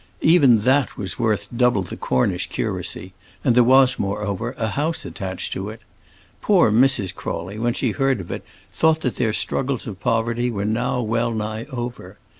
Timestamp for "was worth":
0.97-1.47